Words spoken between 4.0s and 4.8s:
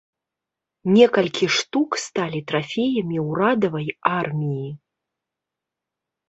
арміі.